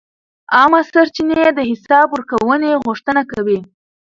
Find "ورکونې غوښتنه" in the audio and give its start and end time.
2.11-3.21